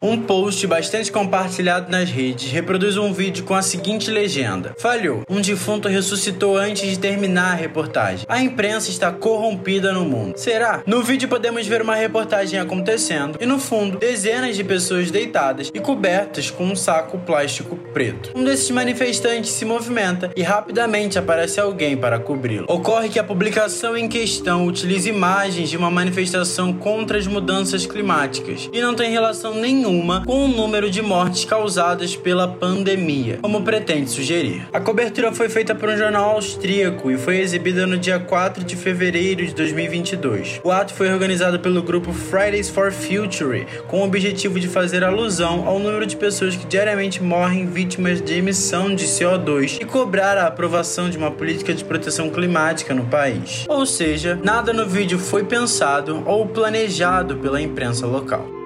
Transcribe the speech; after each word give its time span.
Um 0.00 0.16
post 0.22 0.64
bastante 0.64 1.10
compartilhado 1.10 1.90
nas 1.90 2.08
redes 2.08 2.52
reproduz 2.52 2.96
um 2.96 3.12
vídeo 3.12 3.42
com 3.42 3.52
a 3.52 3.62
seguinte 3.62 4.12
legenda: 4.12 4.72
Falhou. 4.78 5.24
Um 5.28 5.40
defunto 5.40 5.88
ressuscitou 5.88 6.56
antes 6.56 6.88
de 6.88 6.96
terminar 6.96 7.50
a 7.50 7.56
reportagem. 7.56 8.24
A 8.28 8.40
imprensa 8.40 8.90
está 8.90 9.10
corrompida 9.10 9.92
no 9.92 10.04
mundo. 10.04 10.38
Será? 10.38 10.84
No 10.86 11.02
vídeo 11.02 11.28
podemos 11.28 11.66
ver 11.66 11.82
uma 11.82 11.96
reportagem 11.96 12.60
acontecendo 12.60 13.38
e 13.40 13.44
no 13.44 13.58
fundo 13.58 13.98
dezenas 13.98 14.54
de 14.54 14.62
pessoas 14.62 15.10
deitadas 15.10 15.68
e 15.74 15.80
cobertas 15.80 16.48
com 16.48 16.66
um 16.66 16.76
saco 16.76 17.18
plástico 17.18 17.74
preto. 17.92 18.30
Um 18.36 18.44
desses 18.44 18.70
manifestantes 18.70 19.50
se 19.50 19.64
movimenta 19.64 20.30
e 20.36 20.42
rapidamente 20.42 21.18
aparece 21.18 21.58
alguém 21.58 21.96
para 21.96 22.20
cobri-lo. 22.20 22.66
Ocorre 22.68 23.08
que 23.08 23.18
a 23.18 23.24
publicação 23.24 23.96
em 23.96 24.08
questão 24.08 24.64
utiliza 24.64 25.08
imagens 25.08 25.68
de 25.68 25.76
uma 25.76 25.90
manifestação 25.90 26.72
contra 26.72 27.18
as 27.18 27.26
mudanças 27.26 27.84
climáticas 27.84 28.70
e 28.72 28.80
não 28.80 28.94
tem 28.94 29.10
relação 29.10 29.56
nenhuma 29.56 29.87
nenhuma 29.88 30.22
com 30.24 30.44
o 30.44 30.48
número 30.48 30.90
de 30.90 31.00
mortes 31.00 31.44
causadas 31.44 32.14
pela 32.14 32.46
pandemia, 32.46 33.38
como 33.40 33.62
pretende 33.62 34.10
sugerir. 34.10 34.66
A 34.72 34.80
cobertura 34.80 35.32
foi 35.32 35.48
feita 35.48 35.74
por 35.74 35.88
um 35.88 35.96
jornal 35.96 36.30
austríaco 36.30 37.10
e 37.10 37.16
foi 37.16 37.38
exibida 37.38 37.86
no 37.86 37.96
dia 37.96 38.18
4 38.18 38.62
de 38.64 38.76
fevereiro 38.76 39.46
de 39.46 39.54
2022. 39.54 40.60
O 40.62 40.70
ato 40.70 40.92
foi 40.92 41.10
organizado 41.10 41.58
pelo 41.58 41.82
grupo 41.82 42.12
Fridays 42.12 42.68
for 42.68 42.92
Future, 42.92 43.66
com 43.86 44.00
o 44.00 44.04
objetivo 44.04 44.60
de 44.60 44.68
fazer 44.68 45.02
alusão 45.02 45.66
ao 45.66 45.78
número 45.78 46.06
de 46.06 46.16
pessoas 46.16 46.54
que 46.54 46.66
diariamente 46.66 47.22
morrem 47.22 47.66
vítimas 47.66 48.20
de 48.20 48.34
emissão 48.34 48.94
de 48.94 49.04
CO2 49.04 49.78
e 49.80 49.84
cobrar 49.84 50.36
a 50.36 50.46
aprovação 50.46 51.08
de 51.08 51.16
uma 51.16 51.30
política 51.30 51.72
de 51.72 51.84
proteção 51.84 52.30
climática 52.30 52.94
no 52.94 53.06
país. 53.06 53.64
Ou 53.68 53.86
seja, 53.86 54.38
nada 54.42 54.72
no 54.72 54.86
vídeo 54.86 55.18
foi 55.18 55.44
pensado 55.44 56.22
ou 56.26 56.46
planejado 56.46 57.36
pela 57.36 57.60
imprensa 57.60 58.06
local. 58.06 58.58